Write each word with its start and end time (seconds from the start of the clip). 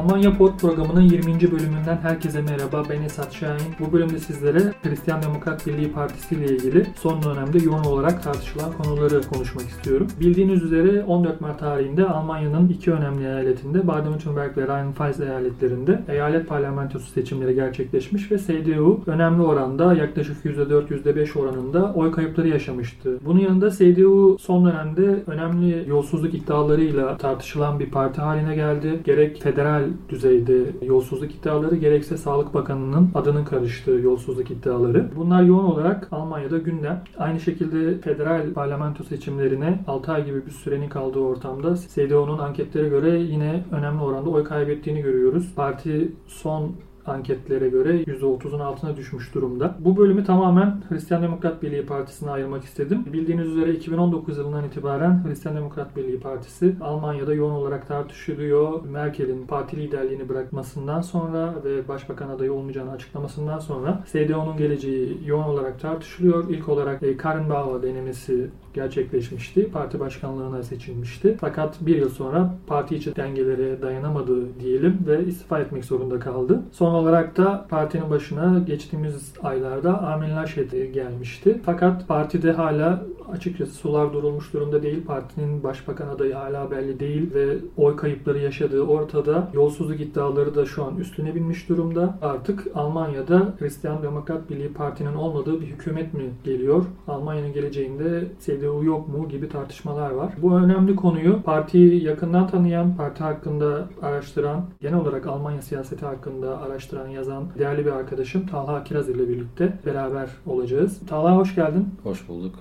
Almanya 0.00 0.36
Pod 0.38 0.58
programının 0.58 1.00
20. 1.00 1.26
bölümünden 1.26 1.98
herkese 2.02 2.42
merhaba. 2.42 2.82
Ben 2.90 3.02
Esat 3.02 3.32
Şahin. 3.32 3.74
Bu 3.80 3.92
bölümde 3.92 4.18
sizlere 4.18 4.58
Hristiyan 4.82 5.22
Demokrat 5.22 5.66
Birliği 5.66 5.92
Partisi 5.92 6.34
ile 6.34 6.44
ilgili 6.44 6.86
son 6.94 7.22
dönemde 7.22 7.58
yoğun 7.58 7.84
olarak 7.84 8.22
tartışılan 8.22 8.72
konuları 8.72 9.20
konuşmak 9.22 9.64
istiyorum. 9.64 10.06
Bildiğiniz 10.20 10.62
üzere 10.62 11.04
14 11.04 11.40
Mart 11.40 11.58
tarihinde 11.58 12.04
Almanya'nın 12.04 12.68
iki 12.68 12.92
önemli 12.92 13.24
eyaletinde 13.24 13.78
Baden-Württemberg 13.78 14.56
ve 14.56 14.62
Rheinland-Pfalz 14.66 15.24
eyaletlerinde 15.24 16.02
eyalet 16.08 16.48
parlamentosu 16.48 17.10
seçimleri 17.10 17.54
gerçekleşmiş 17.54 18.32
ve 18.32 18.38
CDU 18.38 19.00
önemli 19.06 19.42
oranda 19.42 19.94
yaklaşık 19.94 20.44
%4-%5 20.44 21.38
oranında 21.38 21.92
oy 21.94 22.12
kayıpları 22.12 22.48
yaşamıştı. 22.48 23.18
Bunun 23.24 23.40
yanında 23.40 23.70
CDU 23.70 24.36
son 24.40 24.66
dönemde 24.66 25.22
önemli 25.26 25.84
yolsuzluk 25.88 26.34
iddialarıyla 26.34 27.16
tartışılan 27.16 27.80
bir 27.80 27.90
parti 27.90 28.20
haline 28.20 28.54
geldi. 28.54 29.00
Gerek 29.04 29.42
federal 29.42 29.89
düzeyde 30.08 30.64
yolsuzluk 30.82 31.34
iddiaları 31.34 31.76
gerekse 31.76 32.16
Sağlık 32.16 32.54
Bakanı'nın 32.54 33.10
adının 33.14 33.44
karıştığı 33.44 33.90
yolsuzluk 33.90 34.50
iddiaları. 34.50 35.10
Bunlar 35.16 35.42
yoğun 35.42 35.64
olarak 35.64 36.08
Almanya'da 36.12 36.58
gündem. 36.58 37.04
Aynı 37.18 37.40
şekilde 37.40 37.98
federal 37.98 38.52
parlamento 38.52 39.04
seçimlerine 39.04 39.80
6 39.86 40.12
ay 40.12 40.24
gibi 40.24 40.46
bir 40.46 40.50
sürenin 40.50 40.88
kaldığı 40.88 41.18
ortamda 41.18 41.76
CDU'nun 41.94 42.38
anketlere 42.38 42.88
göre 42.88 43.18
yine 43.20 43.64
önemli 43.72 44.02
oranda 44.02 44.30
oy 44.30 44.44
kaybettiğini 44.44 45.02
görüyoruz. 45.02 45.54
Parti 45.56 46.12
son 46.26 46.72
anketlere 47.06 47.68
göre 47.68 48.02
%30'un 48.02 48.60
altına 48.60 48.96
düşmüş 48.96 49.34
durumda. 49.34 49.76
Bu 49.78 49.96
bölümü 49.96 50.24
tamamen 50.24 50.82
Hristiyan 50.88 51.22
Demokrat 51.22 51.62
Birliği 51.62 51.86
Partisi'ne 51.86 52.30
ayırmak 52.30 52.64
istedim. 52.64 53.04
Bildiğiniz 53.12 53.46
üzere 53.46 53.72
2019 53.72 54.38
yılından 54.38 54.64
itibaren 54.64 55.24
Hristiyan 55.24 55.56
Demokrat 55.56 55.96
Birliği 55.96 56.20
Partisi 56.20 56.76
Almanya'da 56.80 57.34
yoğun 57.34 57.54
olarak 57.54 57.88
tartışılıyor. 57.88 58.84
Merkel'in 58.84 59.46
parti 59.46 59.76
liderliğini 59.76 60.28
bırakmasından 60.28 61.00
sonra 61.00 61.54
ve 61.64 61.88
başbakan 61.88 62.28
adayı 62.28 62.52
olmayacağını 62.52 62.90
açıklamasından 62.90 63.58
sonra 63.58 64.04
CDU'nun 64.12 64.56
geleceği 64.56 65.18
yoğun 65.26 65.44
olarak 65.44 65.80
tartışılıyor. 65.80 66.48
İlk 66.48 66.68
olarak 66.68 67.02
e, 67.02 67.16
Karin 67.16 67.50
Bauer 67.50 67.82
denemesi 67.82 68.50
gerçekleşmişti. 68.74 69.70
Parti 69.70 70.00
başkanlığına 70.00 70.62
seçilmişti. 70.62 71.36
Fakat 71.40 71.76
bir 71.80 71.96
yıl 71.96 72.08
sonra 72.08 72.54
parti 72.66 72.96
içi 72.96 73.16
dengelere 73.16 73.82
dayanamadı 73.82 74.60
diyelim 74.60 74.98
ve 75.06 75.24
istifa 75.24 75.60
etmek 75.60 75.84
zorunda 75.84 76.18
kaldı. 76.18 76.62
Son 76.72 76.94
olarak 76.94 77.36
da 77.36 77.66
partinin 77.70 78.10
başına 78.10 78.58
geçtiğimiz 78.66 79.32
aylarda 79.42 80.02
Armin 80.02 80.36
Laschet 80.36 80.94
gelmişti. 80.94 81.60
Fakat 81.64 82.08
partide 82.08 82.52
hala 82.52 83.06
açıkçası 83.32 83.72
sular 83.72 84.12
durulmuş 84.12 84.52
durumda 84.52 84.82
değil. 84.82 85.04
Partinin 85.06 85.62
başbakan 85.62 86.08
adayı 86.08 86.34
hala 86.34 86.70
belli 86.70 87.00
değil 87.00 87.34
ve 87.34 87.56
oy 87.76 87.96
kayıpları 87.96 88.38
yaşadığı 88.38 88.82
ortada. 88.82 89.48
Yolsuzluk 89.54 90.00
iddiaları 90.00 90.54
da 90.54 90.66
şu 90.66 90.84
an 90.84 90.96
üstüne 90.96 91.34
binmiş 91.34 91.68
durumda. 91.68 92.18
Artık 92.22 92.66
Almanya'da 92.74 93.54
Hristiyan 93.58 94.02
Demokrat 94.02 94.50
Birliği 94.50 94.72
Parti'nin 94.72 95.14
olmadığı 95.14 95.60
bir 95.60 95.66
hükümet 95.66 96.14
mi 96.14 96.24
geliyor? 96.44 96.84
Almanya'nın 97.08 97.52
geleceğinde 97.52 98.24
CDU 98.60 98.84
yok 98.84 99.08
mu 99.08 99.28
gibi 99.28 99.48
tartışmalar 99.48 100.10
var. 100.10 100.32
Bu 100.42 100.58
önemli 100.58 100.96
konuyu 100.96 101.42
partiyi 101.42 102.04
yakından 102.04 102.46
tanıyan, 102.48 102.96
parti 102.96 103.22
hakkında 103.22 103.88
araştıran, 104.02 104.64
genel 104.80 104.98
olarak 105.00 105.26
Almanya 105.26 105.62
siyaseti 105.62 106.06
hakkında 106.06 106.60
araştıran, 106.60 107.08
yazan 107.08 107.44
değerli 107.58 107.86
bir 107.86 107.90
arkadaşım 107.90 108.46
Talha 108.46 108.84
Kiraz 108.84 109.08
ile 109.08 109.28
birlikte 109.28 109.78
beraber 109.86 110.30
olacağız. 110.46 111.00
Talha 111.08 111.36
hoş 111.36 111.54
geldin. 111.54 111.88
Hoş 112.02 112.28
bulduk. 112.28 112.54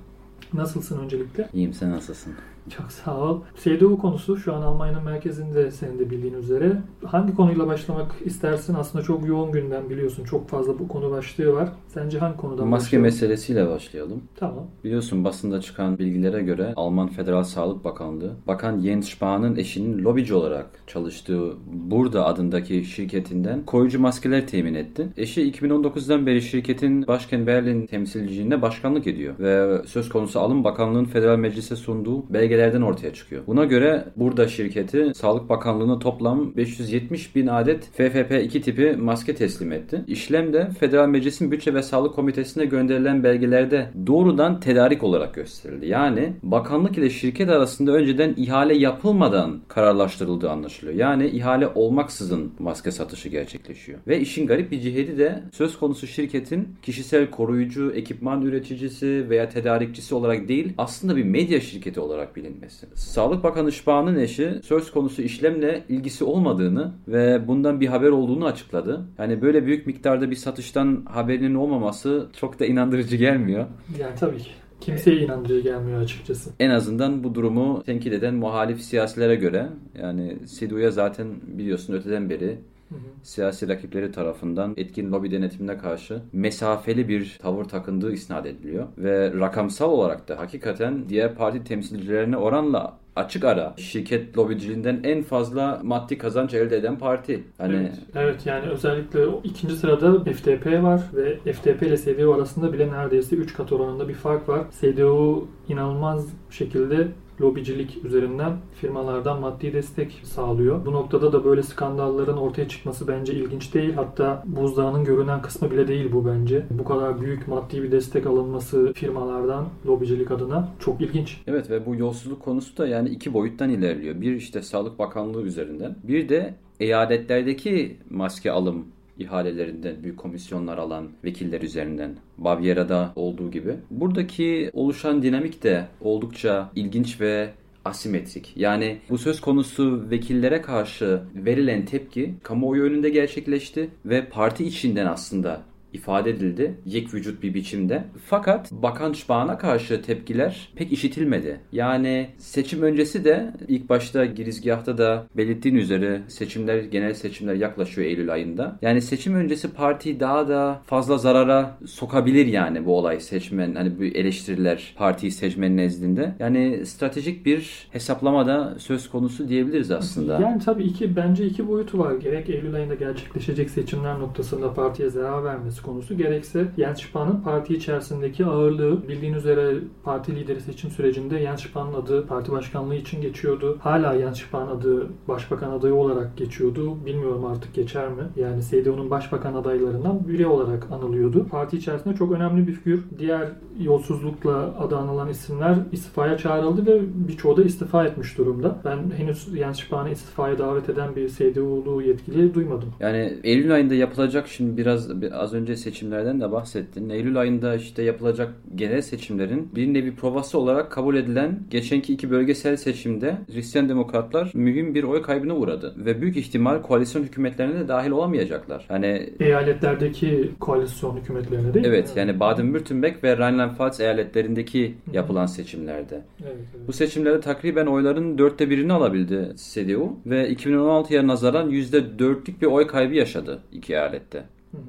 Nasılsın 0.54 1.00
öncelikle? 1.00 1.50
İyiyim 1.54 1.74
sen 1.74 1.92
nasılsın? 1.92 2.34
Çok 2.78 2.92
sağ 2.92 3.18
ol. 3.18 3.42
CDU 3.64 3.98
konusu 3.98 4.38
şu 4.38 4.54
an 4.56 4.62
Almanya'nın 4.62 5.04
merkezinde 5.04 5.72
senin 5.72 6.00
de 6.00 6.10
bildiğin 6.10 6.34
üzere. 6.34 6.78
Hangi 7.06 7.36
konuyla 7.36 7.68
başlamak 7.68 8.16
istersin? 8.26 8.74
Aslında 8.74 9.04
çok 9.04 9.28
yoğun 9.28 9.52
gündem 9.52 9.90
biliyorsun. 9.90 10.24
Çok 10.24 10.50
fazla 10.50 10.80
bu 10.80 10.88
konu 10.88 11.12
başlığı 11.12 11.54
var. 11.54 11.70
Sence 11.88 12.20
hangi 12.20 12.38
konudan 12.38 12.68
Maske 12.68 12.86
başlayalım? 12.86 13.04
meselesiyle 13.04 13.70
başlayalım. 13.70 14.22
Tamam. 14.36 14.66
Biliyorsun 14.84 15.24
basında 15.24 15.62
çıkan 15.62 16.00
bilgilere 16.00 16.42
göre 16.42 16.74
Alman 16.76 17.08
Federal 17.08 17.44
Sağlık 17.44 17.84
Bakanlığı, 17.84 18.34
Bakan 18.48 18.80
Jens 18.82 19.10
Spahn'ın 19.10 19.56
eşinin 19.56 20.04
lobici 20.04 20.34
olarak 20.34 20.66
çalıştığı 20.88 21.54
Burada 21.68 22.26
adındaki 22.26 22.86
şirketinden 22.86 23.66
koruyucu 23.66 24.00
maskeler 24.00 24.48
temin 24.48 24.74
etti. 24.74 25.08
Eşi 25.18 25.52
2019'dan 25.52 26.26
beri 26.26 26.42
şirketin 26.42 27.08
başkent 27.08 27.48
Berlin 27.48 27.86
temsilciliğine 27.86 28.62
başkanlık 28.62 29.08
ediyor 29.08 29.34
ve 29.40 29.82
söz 29.88 30.10
konusu 30.10 30.40
alım 30.40 30.64
bakanlığın 30.64 31.06
federal 31.06 31.38
meclise 31.38 31.76
sunduğu 31.76 32.34
belgelerden 32.60 32.82
ortaya 32.82 33.14
çıkıyor. 33.14 33.42
Buna 33.48 33.66
göre 33.66 34.06
Burada 34.16 34.48
şirketi 34.48 35.12
Sağlık 35.16 35.50
Bakanlığı'na 35.50 36.00
toplam 36.00 36.56
570 36.56 37.36
bin 37.36 37.48
adet 37.48 37.90
FFP2 37.98 38.62
tipi 38.62 38.96
maske 39.00 39.36
teslim 39.36 39.72
etti. 39.72 40.04
İşlem 40.08 40.54
de 40.54 40.70
Federal 40.80 41.08
Meclis'in 41.08 41.52
Bütçe 41.52 41.74
ve 41.74 41.84
Sağlık 41.84 42.16
Komitesi'ne 42.16 42.66
gönderilen 42.66 43.24
belgelerde 43.24 43.90
doğrudan 44.08 44.60
tedarik 44.60 45.04
olarak 45.04 45.34
gösterildi. 45.34 45.88
Yani 45.88 46.34
bakanlık 46.44 46.98
ile 46.98 47.10
şirket 47.10 47.50
arasında 47.50 47.92
önceden 47.92 48.34
ihale 48.38 48.78
yapılmadan 48.78 49.60
kararlaştırıldığı 49.68 50.50
anlaşılıyor. 50.50 50.98
Yani 50.98 51.28
ihale 51.28 51.68
olmaksızın 51.68 52.52
maske 52.60 52.92
satışı 52.92 53.30
gerçekleşiyor. 53.30 54.00
Ve 54.08 54.20
işin 54.20 54.48
garip 54.48 54.72
bir 54.72 54.82
ciheti 54.82 55.18
de 55.18 55.44
söz 55.52 55.80
konusu 55.80 56.08
şirketin 56.08 56.68
kişisel 56.82 57.30
koruyucu, 57.30 57.92
ekipman 57.96 58.42
üreticisi 58.42 59.26
veya 59.30 59.50
tedarikçisi 59.50 60.16
olarak 60.16 60.48
değil 60.48 60.74
aslında 60.78 61.16
bir 61.16 61.24
medya 61.24 61.62
şirketi 61.62 62.00
olarak 62.00 62.36
bilinmesi. 62.40 62.88
Sağlık 62.96 63.44
Bakanı 63.44 63.72
Spah'ın 63.72 64.16
eşi 64.16 64.60
söz 64.64 64.92
konusu 64.92 65.22
işlemle 65.22 65.84
ilgisi 65.90 66.24
olmadığını 66.24 66.92
ve 67.08 67.48
bundan 67.48 67.82
bir 67.82 67.88
haber 67.88 68.10
olduğunu 68.10 68.46
açıkladı. 68.46 69.06
Yani 69.18 69.42
böyle 69.42 69.66
büyük 69.66 69.88
miktarda 69.88 70.32
bir 70.32 70.36
satıştan 70.36 71.06
haberinin 71.10 71.56
olmaması 71.56 72.28
çok 72.40 72.60
da 72.60 72.66
inandırıcı 72.66 73.16
gelmiyor. 73.16 73.66
Yani 74.00 74.16
tabii 74.20 74.38
ki. 74.38 74.50
Kimseye 74.82 75.18
inandırıcı 75.18 75.60
gelmiyor 75.60 76.02
açıkçası. 76.02 76.50
En 76.60 76.70
azından 76.70 77.24
bu 77.24 77.36
durumu 77.36 77.84
tenkit 77.86 78.14
eden 78.14 78.36
muhalif 78.36 78.82
siyasilere 78.82 79.36
göre 79.36 79.70
yani 80.02 80.38
CDU'ya 80.46 80.92
zaten 80.92 81.28
biliyorsun 81.58 81.94
öteden 81.94 82.30
beri 82.30 82.58
Hı 82.90 82.96
hı. 82.96 83.00
siyasi 83.24 83.68
rakipleri 83.68 84.12
tarafından 84.12 84.74
etkin 84.78 85.12
lobi 85.12 85.32
denetimine 85.32 85.78
karşı 85.78 86.22
mesafeli 86.34 87.08
bir 87.08 87.38
tavır 87.42 87.66
takındığı 87.66 88.12
isnat 88.12 88.46
ediliyor. 88.46 88.88
Ve 88.98 89.34
rakamsal 89.34 89.92
olarak 89.92 90.28
da 90.28 90.40
hakikaten 90.40 91.10
diğer 91.10 91.36
parti 91.36 91.64
temsilcilerine 91.64 92.38
oranla 92.38 92.98
açık 93.16 93.46
ara 93.46 93.74
şirket 93.78 94.38
lobiciliğinden 94.38 95.00
en 95.04 95.24
fazla 95.24 95.82
maddi 95.84 96.18
kazanç 96.18 96.54
elde 96.54 96.78
eden 96.78 96.98
parti. 96.98 97.44
Hani 97.58 97.76
Evet, 97.76 98.00
evet 98.16 98.46
yani 98.46 98.66
özellikle 98.66 99.28
o 99.28 99.42
ikinci 99.44 99.76
sırada 99.76 100.24
FDP 100.24 100.84
var 100.84 101.02
ve 101.14 101.54
FDP 101.54 101.84
ile 101.84 101.98
CDU 101.98 102.34
arasında 102.34 102.74
bile 102.74 102.92
neredeyse 102.92 103.36
3 103.36 103.54
kat 103.54 103.72
oranında 103.72 104.10
bir 104.10 104.14
fark 104.14 104.50
var. 104.50 104.62
CDU 104.82 105.48
inanılmaz 105.70 106.28
şekilde 106.50 107.08
lobicilik 107.42 108.06
üzerinden 108.06 108.58
firmalardan 108.74 109.40
maddi 109.40 109.74
destek 109.74 110.22
sağlıyor. 110.24 110.86
Bu 110.86 110.92
noktada 110.92 111.34
da 111.34 111.46
böyle 111.46 111.64
skandalların 111.64 112.38
ortaya 112.38 112.68
çıkması 112.68 113.08
bence 113.08 113.34
ilginç 113.34 113.74
değil. 113.74 113.94
Hatta 113.94 114.44
buzdağının 114.46 115.04
görünen 115.04 115.42
kısmı 115.42 115.72
bile 115.72 115.88
değil 115.88 116.12
bu 116.12 116.26
bence. 116.26 116.66
Bu 116.70 116.84
kadar 116.84 117.22
büyük 117.22 117.48
maddi 117.48 117.84
bir 117.84 117.92
destek 117.92 118.28
alınması 118.28 118.94
firmalardan 118.94 119.66
lobicilik 119.86 120.32
adına 120.32 120.70
çok 120.80 121.02
ilginç. 121.02 121.42
Evet 121.48 121.70
ve 121.70 121.86
bu 121.86 121.96
yolsuzluk 121.96 122.42
konusu 122.42 122.78
da 122.78 122.88
yani 122.88 123.10
iki 123.10 123.34
boyuttan 123.34 123.70
ilerliyor. 123.70 124.22
Bir 124.22 124.36
işte 124.36 124.62
Sağlık 124.62 125.00
Bakanlığı 125.00 125.42
üzerinden. 125.42 125.96
Bir 126.04 126.30
de 126.30 126.54
eyaletlerdeki 126.80 127.98
maske 128.10 128.52
alım 128.52 128.86
ihalelerinden 129.20 130.04
büyük 130.04 130.18
komisyonlar 130.18 130.78
alan 130.78 131.10
vekiller 131.24 131.62
üzerinden 131.62 132.16
Baviera'da 132.38 133.14
olduğu 133.16 133.52
gibi. 133.52 133.76
Buradaki 133.92 134.70
oluşan 134.74 135.24
dinamik 135.24 135.64
de 135.64 135.88
oldukça 136.02 136.72
ilginç 136.76 137.22
ve 137.22 137.50
asimetrik. 137.86 138.54
Yani 138.56 138.98
bu 139.10 139.18
söz 139.18 139.42
konusu 139.42 140.06
vekillere 140.12 140.62
karşı 140.62 141.22
verilen 141.36 141.86
tepki 141.86 142.34
kamuoyu 142.44 142.84
önünde 142.84 143.10
gerçekleşti 143.10 143.90
ve 144.06 144.26
parti 144.26 144.66
içinden 144.66 145.06
aslında 145.06 145.62
ifade 145.94 146.30
edildi 146.30 146.76
yek 146.86 147.14
vücut 147.14 147.44
bir 147.44 147.54
biçimde. 147.54 148.04
Fakat 148.26 148.72
Bakan 148.72 149.14
Spahn 149.14 149.58
karşı 149.58 150.02
tepkiler 150.02 150.70
pek 150.76 150.92
işitilmedi. 150.92 151.60
Yani 151.72 152.30
seçim 152.38 152.82
öncesi 152.82 153.26
de 153.26 153.54
ilk 153.68 153.90
başta 153.90 154.26
girizgahta 154.26 154.98
da 154.98 155.26
belirttiğin 155.38 155.76
üzere 155.76 156.22
seçimler, 156.28 156.84
genel 156.84 157.14
seçimler 157.14 157.54
yaklaşıyor 157.56 158.08
Eylül 158.08 158.34
ayında. 158.34 158.80
Yani 158.82 159.02
seçim 159.02 159.36
öncesi 159.36 159.74
parti 159.74 160.20
daha 160.20 160.48
da 160.48 160.82
fazla 160.86 161.18
zarara 161.18 161.78
sokabilir 161.86 162.46
yani 162.46 162.86
bu 162.86 162.98
olay 162.98 163.20
seçmen 163.20 163.76
hani 163.76 164.00
bu 164.00 164.04
eleştiriler 164.04 164.94
partiyi 164.98 165.32
seçmenin 165.32 165.78
nezdinde. 165.78 166.36
Yani 166.40 166.86
stratejik 166.86 167.46
bir 167.46 167.88
hesaplamada 167.92 168.76
söz 168.80 169.10
konusu 169.10 169.50
diyebiliriz 169.50 169.92
aslında. 169.92 170.40
Yani 170.40 170.62
tabii 170.66 170.84
iki 170.84 171.16
bence 171.16 171.46
iki 171.46 171.68
boyutu 171.68 172.00
var. 172.00 172.14
Gerek 172.16 172.50
Eylül 172.50 172.76
ayında 172.76 172.96
gerçekleşecek 172.96 173.70
seçimler 173.70 174.20
noktasında 174.20 174.74
partiye 174.74 175.10
zarar 175.10 175.44
vermesi 175.44 175.79
tartışılması 175.80 175.84
konusu 175.84 176.18
gerekse 176.18 176.68
Jens 176.78 177.02
Spahn'ın 177.02 177.42
parti 177.42 177.74
içerisindeki 177.74 178.46
ağırlığı 178.46 179.08
bildiğin 179.08 179.34
üzere 179.34 179.76
parti 180.04 180.36
lideri 180.36 180.62
seçim 180.62 180.90
sürecinde 180.90 181.40
Jens 181.40 181.64
Spahn'ın 181.64 181.94
adı 181.94 182.28
parti 182.28 182.52
başkanlığı 182.52 182.96
için 182.96 183.22
geçiyordu. 183.22 183.78
Hala 183.82 184.20
Jens 184.20 184.40
Spahn 184.42 184.68
adı 184.68 185.08
başbakan 185.28 185.72
adayı 185.72 185.94
olarak 185.94 186.38
geçiyordu. 186.38 187.06
Bilmiyorum 187.06 187.46
artık 187.46 187.74
geçer 187.74 188.10
mi? 188.10 188.24
Yani 188.36 188.62
CDU'nun 188.70 189.10
başbakan 189.10 189.54
adaylarından 189.54 190.28
biri 190.28 190.48
olarak 190.48 190.92
anılıyordu. 190.92 191.48
Parti 191.48 191.78
içerisinde 191.78 192.16
çok 192.16 192.32
önemli 192.32 192.68
bir 192.68 192.74
figür. 192.74 193.04
Diğer 193.20 193.50
yolsuzlukla 193.80 194.76
adı 194.80 194.98
anılan 194.98 195.30
isimler 195.30 195.76
istifaya 195.92 196.38
çağrıldı 196.38 196.86
ve 196.86 197.02
birçoğu 197.28 197.58
da 197.58 197.64
istifa 197.64 198.06
etmiş 198.06 198.38
durumda. 198.38 198.82
Ben 198.86 198.98
henüz 199.18 199.56
Jens 199.56 199.80
Spahn'ı 199.80 200.10
istifaya 200.12 200.60
davet 200.60 200.90
eden 200.90 201.16
bir 201.16 201.30
CDU'lu 201.30 202.02
yetkili 202.02 202.54
duymadım. 202.54 202.90
Yani 203.00 203.34
Eylül 203.44 203.74
ayında 203.74 203.96
yapılacak 203.96 204.48
şimdi 204.48 204.78
biraz 204.78 205.10
az 205.34 205.54
önce 205.54 205.69
seçimlerden 205.76 206.42
de 206.42 206.52
bahsettin. 206.52 207.10
Eylül 207.10 207.40
ayında 207.40 207.76
işte 207.76 208.04
yapılacak 208.04 208.54
genel 208.76 209.02
seçimlerin 209.02 209.70
bir 209.76 209.94
nevi 209.94 210.16
provası 210.16 210.60
olarak 210.60 210.92
kabul 210.92 211.16
edilen 211.16 211.60
geçenki 211.70 212.14
iki 212.14 212.32
bölgesel 212.32 212.78
seçimde 212.78 213.38
Hristiyan 213.54 213.90
Demokratlar 213.90 214.52
mühim 214.54 214.96
bir 214.96 215.04
oy 215.04 215.22
kaybına 215.22 215.56
uğradı 215.56 215.94
ve 215.98 216.22
büyük 216.22 216.38
ihtimal 216.38 216.82
koalisyon 216.82 217.24
hükümetlerine 217.24 217.80
de 217.80 217.88
dahil 217.88 218.12
olamayacaklar. 218.12 218.86
Yani 218.90 219.30
eyaletlerdeki 219.40 220.52
koalisyon 220.60 221.18
hükümetlerine 221.18 221.74
değil 221.74 221.86
Evet 221.86 222.16
mi? 222.16 222.20
yani 222.20 222.32
Baden-Württemberg 222.32 223.24
ve 223.24 223.34
Rheinland-Pfalz 223.38 224.02
eyaletlerindeki 224.04 224.96
yapılan 225.14 225.46
seçimlerde. 225.46 226.22
Evet, 226.44 226.56
evet. 226.78 226.88
Bu 226.88 226.94
seçimlerde 226.94 227.40
takriben 227.42 227.86
oyların 227.86 228.38
dörtte 228.38 228.70
birini 228.70 228.94
alabildi 228.94 229.52
CDU 229.58 230.18
ve 230.26 230.54
2016'ya 230.54 231.28
nazaran 231.28 231.70
%4'lük 231.72 232.62
bir 232.62 232.66
oy 232.68 232.88
kaybı 232.88 233.16
yaşadı 233.16 233.60
iki 233.72 233.94
eyalette. 233.94 234.44
Hı 234.72 234.78
hı. 234.78 234.82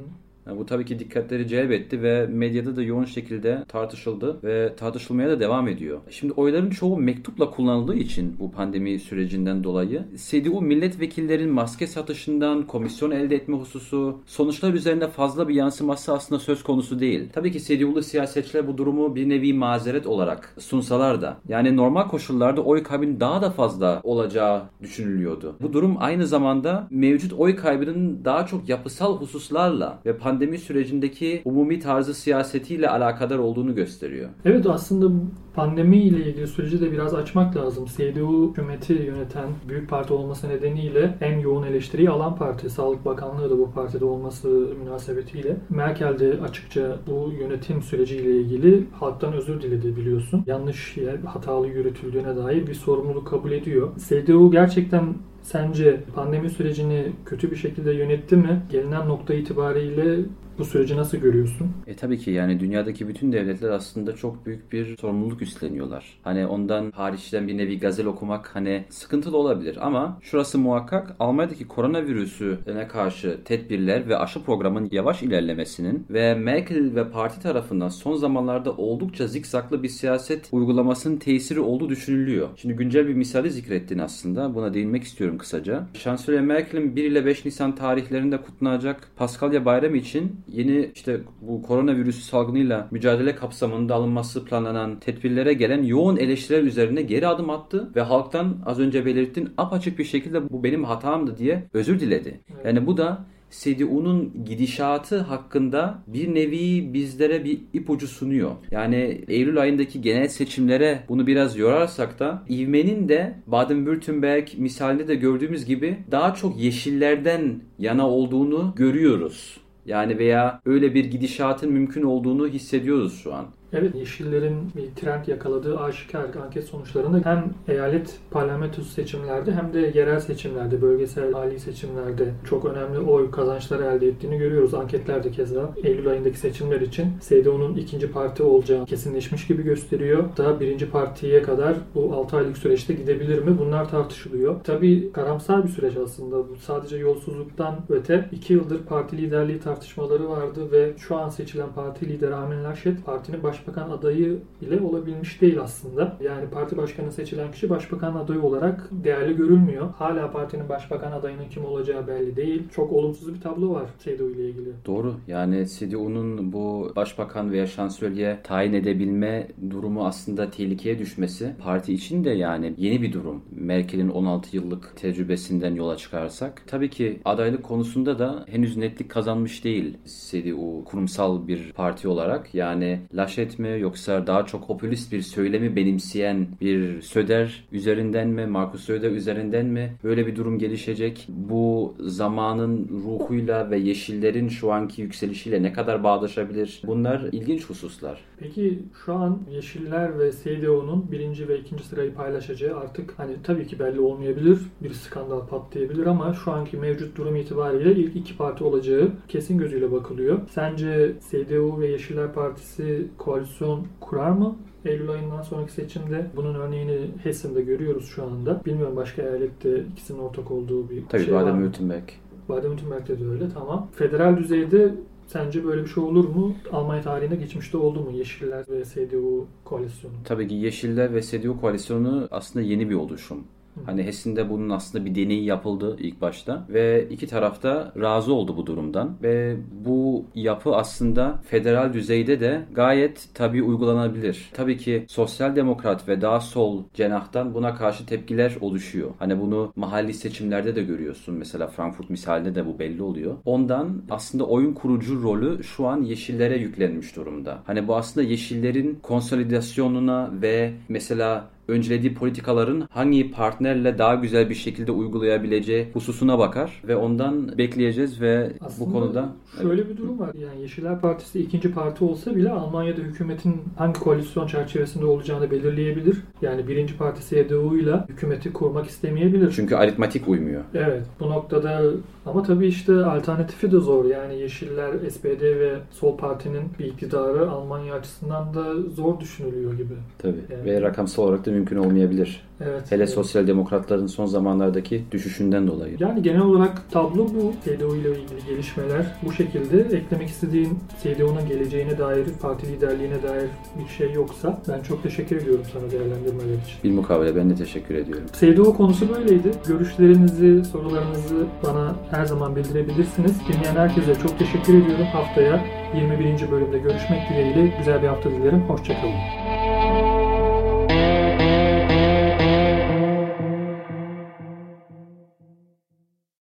Bu 0.59 0.67
tabii 0.67 0.85
ki 0.85 0.99
dikkatleri 0.99 1.49
celbetti 1.49 2.03
ve 2.03 2.27
medyada 2.27 2.77
da 2.77 2.83
yoğun 2.83 3.05
şekilde 3.05 3.65
tartışıldı 3.69 4.37
ve 4.45 4.75
tartışılmaya 4.77 5.29
da 5.29 5.41
devam 5.41 5.69
ediyor. 5.69 6.01
Şimdi 6.11 6.33
oyların 6.33 6.71
çoğu 6.71 6.97
mektupla 6.99 7.51
kullanıldığı 7.51 7.97
için 7.97 8.37
bu 8.39 8.51
pandemi 8.51 8.99
sürecinden 8.99 9.65
dolayı 9.65 10.05
CDU 10.17 10.63
milletvekillerin 10.63 11.51
maske 11.51 11.87
satışından 11.87 12.67
komisyon 12.67 13.11
elde 13.11 13.37
etme 13.37 13.57
hususu 13.57 14.19
sonuçlar 14.27 14.75
üzerinde 14.75 15.09
fazla 15.09 15.49
bir 15.49 15.55
yansıması 15.55 16.13
aslında 16.13 16.39
söz 16.41 16.63
konusu 16.63 17.01
değil. 17.01 17.29
Tabii 17.33 17.53
ki 17.53 17.65
CDU'lu 17.65 18.03
siyasetçiler 18.03 18.69
bu 18.69 18.79
durumu 18.79 19.15
bir 19.15 19.29
nevi 19.29 19.55
mazeret 19.55 20.07
olarak 20.07 20.55
sunsalar 20.59 21.23
da 21.23 21.37
yani 21.49 21.77
normal 21.77 22.09
koşullarda 22.09 22.61
oy 22.61 22.83
kaybının 22.83 23.21
daha 23.21 23.43
da 23.43 23.51
fazla 23.51 24.01
olacağı 24.05 24.63
düşünülüyordu. 24.83 25.57
Bu 25.63 25.73
durum 25.73 25.97
aynı 25.99 26.27
zamanda 26.27 26.89
mevcut 26.91 27.33
oy 27.33 27.57
kaybının 27.57 28.25
daha 28.25 28.47
çok 28.47 28.69
yapısal 28.69 29.17
hususlarla 29.21 29.99
ve 30.07 30.17
pandemi 30.17 30.40
pandemi 30.41 30.59
sürecindeki 30.59 31.43
umumi 31.45 31.81
tarzı 31.81 32.15
siyasetiyle 32.15 32.89
alakadar 32.89 33.39
olduğunu 33.39 33.75
gösteriyor. 33.75 34.29
Evet 34.45 34.67
aslında 34.67 35.25
pandemi 35.55 35.99
ile 35.99 36.29
ilgili 36.31 36.47
süreci 36.47 36.81
de 36.81 36.93
biraz 36.93 37.15
açmak 37.15 37.57
lazım. 37.57 37.85
CDU 37.97 38.51
hükümeti 38.51 38.93
yöneten 38.93 39.49
büyük 39.69 39.89
parti 39.89 40.13
olması 40.13 40.49
nedeniyle 40.49 41.19
en 41.21 41.39
yoğun 41.39 41.63
eleştiriyi 41.63 42.11
alan 42.11 42.37
parti. 42.37 42.71
Sağlık 42.71 43.05
Bakanlığı 43.05 43.51
da 43.51 43.59
bu 43.59 43.71
partide 43.71 44.05
olması 44.05 44.49
münasebetiyle. 44.85 45.57
Merkel 45.71 46.19
de 46.19 46.41
açıkça 46.43 46.99
bu 47.07 47.33
yönetim 47.41 47.83
süreciyle 47.83 48.37
ilgili 48.37 48.87
halktan 48.93 49.33
özür 49.33 49.63
diledi 49.63 49.97
biliyorsun. 49.97 50.45
Yanlış 50.47 50.97
hatalı 51.25 51.69
yürütüldüğüne 51.69 52.37
dair 52.37 52.67
bir 52.67 52.75
sorumluluk 52.75 53.27
kabul 53.27 53.53
ediyor. 53.53 53.89
CDU 54.09 54.51
gerçekten 54.51 55.15
Sence 55.43 56.01
pandemi 56.15 56.51
sürecini 56.51 57.13
kötü 57.27 57.51
bir 57.51 57.57
şekilde 57.57 57.93
yönetti 57.93 58.37
mi? 58.37 58.63
Gelinen 58.71 59.09
nokta 59.09 59.35
itibariyle 59.35 60.19
bu 60.61 60.65
süreci 60.65 60.97
nasıl 60.97 61.19
görüyorsun? 61.19 61.73
E 61.87 61.97
tabii 61.97 62.19
ki 62.19 62.31
yani 62.31 62.61
dünyadaki 62.61 63.09
bütün 63.09 63.33
devletler 63.33 63.71
aslında 63.71 64.17
çok 64.17 64.47
büyük 64.47 64.73
bir 64.73 64.97
sorumluluk 64.97 65.43
üstleniyorlar. 65.43 66.19
Hani 66.23 66.47
ondan 66.47 66.91
hariçten 66.91 67.49
bir 67.49 67.59
nevi 67.59 67.79
gazel 67.79 68.07
okumak 68.07 68.57
hani 68.57 68.85
sıkıntılı 68.91 69.37
olabilir 69.37 69.79
ama 69.81 70.19
şurası 70.23 70.59
muhakkak 70.59 71.17
Almanya'daki 71.19 71.69
koronavirüsüne 71.69 72.89
karşı 72.89 73.39
tedbirler 73.45 74.09
ve 74.09 74.17
aşı 74.17 74.45
programın 74.45 74.89
yavaş 74.93 75.23
ilerlemesinin 75.23 76.07
ve 76.11 76.35
Merkel 76.35 76.95
ve 76.95 77.11
parti 77.11 77.43
tarafından 77.43 77.89
son 77.89 78.15
zamanlarda 78.15 78.73
oldukça 78.73 79.27
zikzaklı 79.27 79.83
bir 79.83 79.89
siyaset 79.89 80.49
uygulamasının 80.53 81.17
tesiri 81.17 81.61
olduğu 81.61 81.89
düşünülüyor. 81.89 82.49
Şimdi 82.57 82.75
güncel 82.75 83.09
bir 83.09 83.15
misali 83.15 83.51
zikrettin 83.51 83.99
aslında. 83.99 84.55
Buna 84.55 84.75
değinmek 84.75 85.03
istiyorum 85.03 85.39
kısaca. 85.39 85.87
Şansölye 85.95 86.41
Merkel'in 86.41 86.97
1 86.97 87.05
ile 87.05 87.27
5 87.27 87.45
Nisan 87.45 87.75
tarihlerinde 87.75 88.37
kutlanacak 88.37 89.09
Paskalya 89.17 89.65
Bayramı 89.65 89.97
için 89.97 90.41
yeni 90.53 90.91
işte 90.95 91.21
bu 91.41 91.63
koronavirüsü 91.63 92.23
salgınıyla 92.23 92.89
mücadele 92.91 93.35
kapsamında 93.35 93.95
alınması 93.95 94.45
planlanan 94.45 95.01
tedbirlere 95.01 95.53
gelen 95.53 95.83
yoğun 95.83 96.17
eleştiriler 96.17 96.63
üzerine 96.63 97.03
geri 97.03 97.27
adım 97.27 97.51
attı 97.51 97.91
ve 97.97 98.01
halktan 98.01 98.57
az 98.67 98.79
önce 98.79 99.07
belirttin 99.07 99.49
apaçık 99.59 99.99
bir 99.99 100.05
şekilde 100.05 100.51
bu 100.51 100.65
benim 100.65 100.85
hatamdı 100.85 101.37
diye 101.39 101.65
özür 101.73 102.01
diledi. 102.01 102.41
Yani 102.65 102.87
bu 102.87 102.97
da 102.97 103.27
CDU'nun 103.51 104.45
gidişatı 104.45 105.19
hakkında 105.19 106.03
bir 106.07 106.35
nevi 106.35 106.95
bizlere 106.95 107.45
bir 107.45 107.61
ipucu 107.73 108.09
sunuyor. 108.09 108.51
Yani 108.71 109.25
Eylül 109.29 109.61
ayındaki 109.61 110.01
genel 110.01 110.29
seçimlere 110.29 111.05
bunu 111.09 111.27
biraz 111.27 111.57
yorarsak 111.57 112.19
da 112.19 112.43
ivmenin 112.51 113.09
de 113.09 113.35
Baden-Württemberg 113.47 114.57
misalinde 114.57 115.09
de 115.09 115.15
gördüğümüz 115.15 115.65
gibi 115.65 115.99
daha 116.11 116.35
çok 116.35 116.59
yeşillerden 116.59 117.61
yana 117.79 118.09
olduğunu 118.09 118.73
görüyoruz. 118.77 119.61
Yani 119.91 120.19
veya 120.19 120.61
öyle 120.65 120.95
bir 120.95 121.05
gidişatın 121.05 121.73
mümkün 121.73 122.03
olduğunu 122.03 122.49
hissediyoruz 122.49 123.21
şu 123.23 123.35
an. 123.35 123.47
Evet, 123.73 123.95
Yeşillerin 123.95 124.57
bir 124.77 125.01
trend 125.01 125.27
yakaladığı 125.27 125.79
aşikar 125.79 126.25
anket 126.45 126.65
sonuçlarında 126.65 127.31
hem 127.31 127.45
eyalet 127.69 128.19
parlamentosu 128.31 128.89
seçimlerde 128.89 129.53
hem 129.53 129.73
de 129.73 129.93
yerel 129.95 130.21
seçimlerde, 130.21 130.83
bölgesel 130.83 131.33
hali 131.33 131.61
seçimlerde 131.61 132.29
çok 132.49 132.65
önemli 132.65 132.99
oy 132.99 133.31
kazançları 133.31 133.85
elde 133.85 134.09
ettiğini 134.09 134.39
görüyoruz. 134.39 134.75
Anketlerde 134.75 135.31
keza 135.31 135.75
Eylül 135.85 136.09
ayındaki 136.09 136.39
seçimler 136.39 136.81
için 136.81 137.07
CDU'nun 137.29 137.75
ikinci 137.75 138.13
parti 138.13 138.43
olacağı 138.43 138.87
kesinleşmiş 138.87 139.47
gibi 139.47 139.63
gösteriyor. 139.63 140.25
Daha 140.37 140.61
birinci 140.61 140.91
partiye 140.91 141.43
kadar 141.43 141.77
bu 141.95 142.15
6 142.15 142.37
aylık 142.37 142.59
süreçte 142.59 142.95
gidebilir 142.95 143.43
mi? 143.43 143.59
Bunlar 143.59 143.89
tartışılıyor. 143.89 144.61
Tabii 144.65 145.13
karamsar 145.13 145.65
bir 145.65 145.69
süreç 145.69 145.97
aslında. 145.97 146.37
Bu 146.37 146.57
sadece 146.57 146.97
yolsuzluktan 146.97 147.77
öte 147.89 148.29
2 148.33 148.53
yıldır 148.53 148.79
parti 148.79 149.19
liderliği 149.19 149.61
tartışmaları 149.61 150.29
vardı 150.29 150.73
ve 150.73 150.93
şu 150.99 151.17
an 151.17 151.29
seçilen 151.29 151.73
parti 151.75 152.09
lideri 152.09 152.35
Armin 152.35 152.65
Laschet 152.65 153.05
partinin 153.07 153.43
baş 153.43 153.60
başbakan 153.61 153.91
adayı 153.91 154.39
bile 154.63 154.81
olabilmiş 154.81 155.41
değil 155.41 155.61
aslında. 155.61 156.17
Yani 156.21 156.51
parti 156.51 156.77
başkanı 156.77 157.13
seçilen 157.13 157.53
kişi 157.53 157.71
başbakan 157.71 158.15
adayı 158.15 158.43
olarak 158.43 158.89
değerli 158.91 159.37
görülmüyor. 159.37 159.91
Hala 159.99 160.31
partinin 160.31 160.69
başbakan 160.69 161.13
adayının 161.13 161.49
kim 161.51 161.65
olacağı 161.65 162.07
belli 162.07 162.37
değil. 162.37 162.63
Çok 162.75 162.93
olumsuz 162.93 163.35
bir 163.35 163.41
tablo 163.41 163.71
var 163.71 163.85
CDU 164.05 164.31
ile 164.31 164.49
ilgili. 164.49 164.73
Doğru. 164.87 165.15
Yani 165.29 165.67
CDU'nun 165.69 166.53
bu 166.53 166.93
başbakan 166.97 167.53
veya 167.53 167.67
şansölye 167.67 168.39
tayin 168.45 168.73
edebilme 168.73 169.49
durumu 169.71 170.07
aslında 170.07 170.51
tehlikeye 170.51 170.99
düşmesi 170.99 171.55
parti 171.63 171.93
için 171.95 172.25
de 172.25 172.31
yani 172.31 172.75
yeni 172.77 173.03
bir 173.03 173.13
durum. 173.13 173.43
Merkel'in 173.51 174.09
16 174.09 174.57
yıllık 174.57 174.97
tecrübesinden 174.97 175.75
yola 175.75 175.97
çıkarsak. 175.97 176.63
Tabii 176.67 176.91
ki 176.91 177.21
adaylık 177.25 177.63
konusunda 177.63 178.19
da 178.19 178.45
henüz 178.49 178.77
netlik 178.77 179.11
kazanmış 179.11 179.65
değil 179.65 179.99
CDU 180.05 180.85
kurumsal 180.85 181.49
bir 181.49 181.73
parti 181.73 182.09
olarak. 182.09 182.55
Yani 182.55 183.01
Laschet 183.15 183.50
siyaset 183.51 183.59
mi 183.59 183.81
yoksa 183.81 184.27
daha 184.27 184.47
çok 184.47 184.67
popülist 184.67 185.13
bir 185.13 185.23
söylemi 185.23 185.77
benimseyen 185.77 186.47
bir 186.61 187.03
Söder 187.03 187.65
üzerinden 187.73 188.29
mi, 188.29 188.47
Markus 188.47 188.85
Söder 188.85 189.11
üzerinden 189.11 189.67
mi 189.67 189.93
böyle 190.05 190.27
bir 190.27 190.37
durum 190.37 190.59
gelişecek? 190.59 191.27
Bu 191.29 191.95
zamanın 192.01 192.89
ruhuyla 193.05 193.71
ve 193.71 193.79
yeşillerin 193.79 194.49
şu 194.49 194.73
anki 194.73 195.03
yükselişiyle 195.03 195.63
ne 195.63 195.73
kadar 195.73 196.05
bağdaşabilir? 196.05 196.83
Bunlar 196.87 197.29
ilginç 197.33 197.65
hususlar. 197.65 198.21
Peki 198.41 198.79
şu 199.05 199.15
an 199.15 199.39
Yeşiller 199.51 200.19
ve 200.19 200.33
CDU'nun 200.33 201.13
birinci 201.13 201.49
ve 201.49 201.59
ikinci 201.59 201.85
sırayı 201.85 202.15
paylaşacağı 202.15 202.77
artık 202.77 203.15
hani 203.17 203.33
tabii 203.43 203.67
ki 203.67 203.79
belli 203.79 204.01
olmayabilir. 204.01 204.59
Bir 204.83 204.91
skandal 204.91 205.47
patlayabilir 205.47 206.07
ama 206.07 206.35
şu 206.35 206.53
anki 206.53 206.77
mevcut 206.77 207.17
durum 207.17 207.37
itibariyle 207.37 207.93
ilk 207.93 208.17
iki 208.17 208.37
parti 208.37 208.65
olacağı 208.65 209.11
kesin 209.29 209.59
gözüyle 209.59 209.93
bakılıyor. 209.93 210.39
Sence 210.51 211.13
CDU 211.31 211.81
ve 211.81 211.87
Yeşiller 211.87 212.33
Partisi 212.33 213.07
koalisyon 213.19 213.40
koalisyon 213.41 213.87
kurar 214.01 214.31
mı? 214.31 214.57
Eylül 214.85 215.11
ayından 215.11 215.43
sonraki 215.43 215.73
seçimde 215.73 216.27
bunun 216.37 216.55
örneğini 216.55 217.11
Hessen'de 217.23 217.63
görüyoruz 217.63 218.09
şu 218.09 218.25
anda. 218.25 218.65
Bilmiyorum 218.67 218.97
başka 218.97 219.23
eyalette 219.23 219.85
ikisinin 219.93 220.19
ortak 220.19 220.51
olduğu 220.51 220.91
bir 220.91 221.03
Tabii, 221.09 221.25
şey 221.25 221.35
var 221.35 221.43
mı? 221.43 221.49
Tabii 221.49 221.89
Baden-Württemberg. 221.89 222.03
Baden-Württemberg'de 222.49 223.21
de 223.21 223.29
öyle 223.29 223.49
tamam. 223.49 223.89
Federal 223.95 224.37
düzeyde 224.37 224.95
Sence 225.27 225.65
böyle 225.65 225.83
bir 225.85 225.89
şey 225.89 226.03
olur 226.03 226.29
mu? 226.29 226.55
Almanya 226.73 227.03
tarihinde 227.03 227.37
geçmişte 227.37 227.77
oldu 227.77 228.01
mu 228.01 228.11
Yeşiller 228.11 228.65
ve 228.69 228.85
CDU 228.85 229.47
koalisyonu? 229.65 230.15
Tabii 230.25 230.49
ki 230.49 230.55
Yeşiller 230.55 231.15
ve 231.15 231.23
CDU 231.23 231.61
koalisyonu 231.61 232.29
aslında 232.31 232.65
yeni 232.65 232.91
bir 232.91 232.95
oluşum. 232.95 233.45
Hani 233.87 234.03
Hessin'de 234.03 234.51
bunun 234.51 234.71
aslında 234.71 235.05
bir 235.05 235.15
deneyi 235.15 235.45
yapıldı 235.45 235.97
ilk 236.01 236.21
başta 236.21 236.67
ve 236.69 237.09
iki 237.11 237.27
tarafta 237.27 237.93
razı 238.01 238.35
oldu 238.35 238.57
bu 238.57 238.67
durumdan 238.67 239.17
ve 239.23 239.57
bu 239.85 240.25
yapı 240.35 240.77
aslında 240.77 241.43
federal 241.49 241.93
düzeyde 241.93 242.41
de 242.41 242.63
gayet 242.73 243.29
tabii 243.35 243.63
uygulanabilir. 243.63 244.51
Tabii 244.53 244.77
ki 244.77 245.05
sosyal 245.09 245.57
demokrat 245.57 246.09
ve 246.09 246.21
daha 246.21 246.41
sol 246.41 246.85
cenahtan 246.95 247.55
buna 247.55 247.75
karşı 247.75 248.07
tepkiler 248.07 248.57
oluşuyor. 248.61 249.11
Hani 249.19 249.41
bunu 249.41 249.73
mahalli 249.77 250.15
seçimlerde 250.15 250.77
de 250.77 250.83
görüyorsun. 250.83 251.35
Mesela 251.35 251.67
Frankfurt 251.67 252.11
misalinde 252.11 252.55
de 252.55 252.67
bu 252.67 252.79
belli 252.79 253.03
oluyor. 253.03 253.37
Ondan 253.45 254.03
aslında 254.11 254.47
oyun 254.47 254.73
kurucu 254.73 255.23
rolü 255.23 255.65
şu 255.65 255.87
an 255.87 256.03
yeşillere 256.03 256.57
yüklenmiş 256.57 257.17
durumda. 257.17 257.59
Hani 257.67 257.89
bu 257.89 257.97
aslında 257.97 258.27
yeşillerin 258.27 258.99
konsolidasyonuna 259.03 260.31
ve 260.43 260.73
mesela 260.89 261.49
öncelediği 261.69 262.15
politikaların 262.15 262.89
hangi 262.91 263.31
partnerle 263.31 263.99
daha 263.99 264.15
güzel 264.15 264.51
bir 264.51 264.55
şekilde 264.55 264.93
uygulayabileceği 264.93 265.89
hususuna 265.93 266.39
bakar 266.39 266.83
ve 266.89 266.97
ondan 266.97 267.59
bekleyeceğiz 267.59 268.21
ve 268.21 268.53
Aslında 268.61 268.91
bu 268.91 268.93
konuda 268.93 269.29
şöyle 269.63 269.89
bir 269.89 269.97
durum 269.97 270.19
var. 270.19 270.31
Yani 270.35 270.61
Yeşiller 270.61 271.01
Partisi 271.01 271.41
ikinci 271.41 271.73
parti 271.73 272.05
olsa 272.05 272.37
bile 272.37 272.51
Almanya'da 272.51 273.01
hükümetin 273.01 273.57
hangi 273.77 274.01
koalisyon 274.01 274.47
çerçevesinde 274.47 275.05
olacağını 275.05 275.51
belirleyebilir. 275.51 276.17
Yani 276.43 276.69
birinci 276.69 276.97
parti 276.97 277.29
CDU 277.29 277.77
ile 277.77 277.95
hükümeti 278.09 278.53
kurmak 278.53 278.87
istemeyebilir. 278.87 279.53
çünkü 279.57 279.75
aritmatik 279.75 280.29
uymuyor. 280.29 280.63
Evet 280.75 281.03
bu 281.21 281.31
noktada 281.31 281.83
ama 282.31 282.43
tabii 282.43 282.67
işte 282.67 283.05
alternatifi 283.05 283.73
de 283.73 283.79
zor. 283.79 284.05
Yani 284.05 284.39
Yeşiller, 284.39 285.11
SPD 285.11 285.43
ve 285.43 285.79
Sol 285.91 286.17
Parti'nin 286.17 286.63
bir 286.79 286.85
iktidarı 286.85 287.51
Almanya 287.51 287.95
açısından 287.95 288.55
da 288.55 288.75
zor 288.95 289.21
düşünülüyor 289.21 289.73
gibi. 289.73 289.95
Tabii. 290.19 290.45
Evet. 290.51 290.65
Ve 290.65 290.83
rakamsal 290.83 291.23
olarak 291.23 291.47
da 291.47 291.51
mümkün 291.51 291.77
olmayabilir. 291.77 292.50
Evet. 292.61 292.93
Hele 292.93 293.03
evet. 293.03 293.11
sosyal 293.15 293.47
demokratların 293.47 294.07
son 294.07 294.27
zamanlardaki 294.27 295.05
düşüşünden 295.13 295.67
dolayı. 295.67 295.97
Yani 296.01 296.23
genel 296.23 296.41
olarak 296.41 296.91
tablo 296.91 297.27
bu. 297.35 297.53
CDU 297.65 297.97
ile 297.97 298.11
ilgili 298.11 298.47
gelişmeler 298.49 299.17
bu 299.23 299.33
şekilde. 299.33 299.97
Eklemek 299.97 300.29
istediğin 300.29 300.79
CDU'nun 301.03 301.49
geleceğine 301.49 301.99
dair, 301.99 302.27
parti 302.43 302.67
liderliğine 302.67 303.23
dair 303.23 303.49
bir 303.79 303.89
şey 303.89 304.13
yoksa 304.13 304.63
ben 304.69 304.83
çok 304.83 305.03
teşekkür 305.03 305.37
ediyorum 305.37 305.65
sana 305.73 305.91
değerlendirmeler 305.91 306.55
için. 306.65 306.79
Bir 306.85 306.91
mukabele 306.91 307.37
ben 307.37 307.51
de 307.51 307.55
teşekkür 307.55 307.95
ediyorum. 307.95 308.27
CDU 308.41 308.77
konusu 308.77 309.09
böyleydi. 309.09 309.51
Görüşlerinizi, 309.69 310.65
sorularınızı 310.65 311.47
bana 311.63 311.95
her 312.11 312.25
zaman 312.25 312.57
bildirebilirsiniz. 312.57 313.33
Dinleyen 313.49 313.77
herkese 313.77 314.15
çok 314.15 314.39
teşekkür 314.39 314.75
ediyorum. 314.83 315.07
Haftaya 315.13 315.65
21. 315.95 316.51
bölümde 316.51 316.79
görüşmek 316.79 317.31
dileğiyle 317.31 317.75
güzel 317.79 318.03
bir 318.03 318.09
hafta 318.09 318.31
dilerim. 318.31 318.61
Hoşçakalın. 318.61 319.40